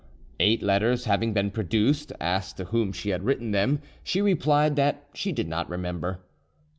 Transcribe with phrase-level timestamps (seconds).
[0.39, 5.05] Eight letters having been produced, asked to whom she had written them, she replied that
[5.13, 6.21] she did not remember.